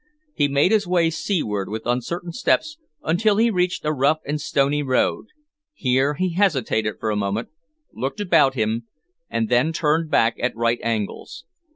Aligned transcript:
He 0.33 0.47
made 0.47 0.71
his 0.71 0.87
way 0.87 1.11
seaward 1.11 1.69
with 1.69 1.85
uncertain 1.85 2.31
steps 2.33 2.79
until 3.03 3.37
he 3.37 3.51
reached 3.51 3.85
a 3.85 3.93
rough 3.93 4.17
and 4.25 4.41
stony 4.41 4.81
road; 4.81 5.27
here 5.75 6.15
he 6.15 6.33
hesitated 6.33 6.95
for 6.99 7.11
a 7.11 7.15
moment, 7.15 7.49
looked 7.93 8.19
about 8.19 8.55
him, 8.55 8.87
and 9.29 9.47
then 9.47 9.71
turned 9.71 10.09
back 10.09 10.37
at 10.39 10.55
right 10.55 10.79
angles. 10.81 11.45